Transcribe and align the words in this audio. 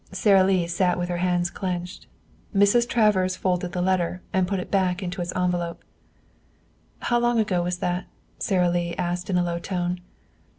Sara 0.11 0.43
Lee 0.43 0.65
sat 0.65 0.97
with 0.97 1.09
her 1.09 1.17
hands 1.17 1.51
clenched. 1.51 2.07
Mrs. 2.55 2.89
Travers 2.89 3.35
folded 3.35 3.73
the 3.73 3.83
letter 3.83 4.23
and 4.33 4.47
put 4.47 4.59
it 4.59 4.71
back 4.71 5.03
into 5.03 5.21
its 5.21 5.31
envelope. 5.35 5.83
"How 7.01 7.19
long 7.19 7.37
ago 7.37 7.61
was 7.61 7.77
that?" 7.77 8.05
Sara 8.39 8.67
Lee 8.71 8.95
asked 8.97 9.29
in 9.29 9.37
a 9.37 9.43
low 9.43 9.59
tone. 9.59 10.01